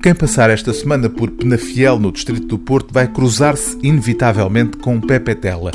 [0.00, 5.34] Quem passar esta semana por Penafiel, no distrito do Porto, vai cruzar-se inevitavelmente com Pepe
[5.34, 5.72] Tela.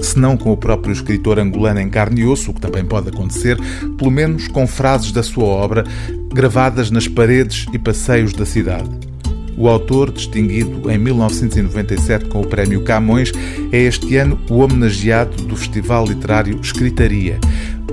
[0.00, 3.08] Se não com o próprio escritor angolano em carne e osso, o que também pode
[3.08, 3.58] acontecer,
[3.98, 5.84] pelo menos com frases da sua obra
[6.32, 9.13] gravadas nas paredes e passeios da cidade.
[9.56, 13.32] O autor, distinguido em 1997 com o Prémio Camões,
[13.70, 17.38] é este ano o homenageado do Festival Literário Escritaria.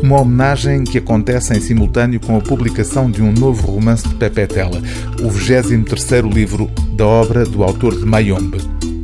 [0.02, 4.48] Uma homenagem que acontece em simultâneo com a publicação de um novo romance de Pepe
[4.48, 4.82] Tela,
[5.22, 8.58] o 23º livro da obra do autor de Mayombe.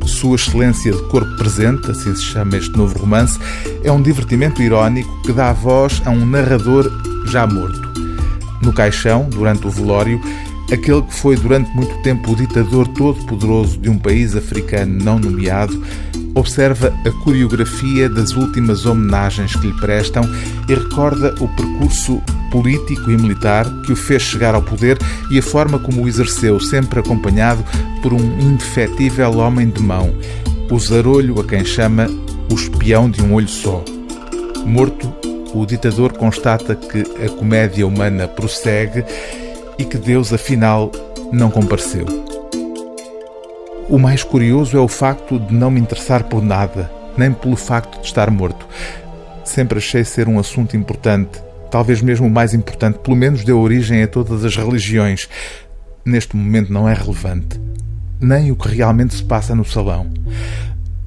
[0.04, 3.38] Sua Excelência de Corpo Presente, assim se chama este novo romance,
[3.84, 6.90] é um divertimento irónico que dá voz a um narrador
[7.26, 7.88] já morto.
[8.60, 10.20] No caixão, durante o velório,
[10.72, 15.82] aquele que foi durante muito tempo o ditador todo-poderoso de um país africano não nomeado,
[16.34, 20.22] observa a coreografia das últimas homenagens que lhe prestam
[20.68, 24.98] e recorda o percurso político e militar que o fez chegar ao poder
[25.30, 27.64] e a forma como o exerceu, sempre acompanhado
[28.02, 30.14] por um indefetível homem de mão,
[30.70, 32.06] o zarolho a quem chama
[32.50, 33.84] o espião de um olho só.
[34.64, 35.12] Morto,
[35.54, 39.04] o ditador constata que a comédia humana prossegue
[39.78, 40.90] e que Deus, afinal,
[41.32, 42.04] não compareceu.
[43.88, 48.00] O mais curioso é o facto de não me interessar por nada, nem pelo facto
[48.00, 48.66] de estar morto.
[49.44, 54.02] Sempre achei ser um assunto importante, talvez mesmo o mais importante, pelo menos deu origem
[54.02, 55.28] a todas as religiões.
[56.04, 57.58] Neste momento não é relevante,
[58.20, 60.10] nem o que realmente se passa no salão.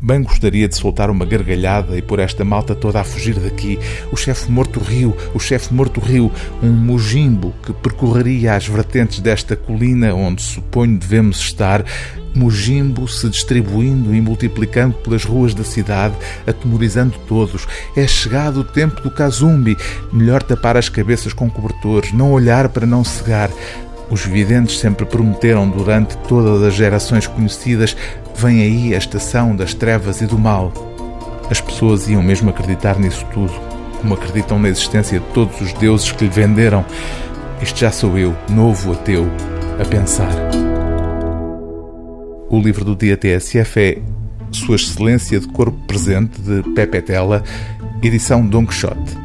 [0.04, 3.78] Bem gostaria de soltar uma gargalhada e pôr esta malta toda a fugir daqui.
[4.12, 6.32] O chefe morto riu, o chefe morto riu,
[6.64, 11.86] um mugimbo que percorreria as vertentes desta colina onde suponho devemos estar,
[12.34, 16.16] mugimbo se distribuindo e multiplicando pelas ruas da cidade,
[16.48, 17.68] atemorizando todos.
[17.96, 19.78] É chegado o tempo do Kazumbi.
[20.12, 23.52] Melhor tapar as cabeças com cobertores, não olhar para não cegar.
[24.12, 27.96] Os videntes sempre prometeram durante todas as gerações conhecidas:
[28.36, 30.74] vem aí a estação das trevas e do mal.
[31.50, 33.54] As pessoas iam mesmo acreditar nisso tudo,
[34.00, 36.86] como acreditam na existência de todos os deuses que lhe venderam.
[37.62, 39.30] Isto já sou eu, novo ateu,
[39.80, 40.32] a pensar.
[42.50, 43.98] O livro do dia TSF é
[44.52, 47.44] Sua Excelência de Corpo Presente, de Pepe Tela,
[48.02, 49.21] edição Don Quixote.